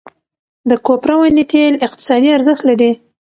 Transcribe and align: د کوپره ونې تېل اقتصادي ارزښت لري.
د 0.69 0.71
کوپره 0.85 1.13
ونې 1.19 1.43
تېل 1.53 1.73
اقتصادي 1.87 2.29
ارزښت 2.37 2.63
لري. 2.69 2.91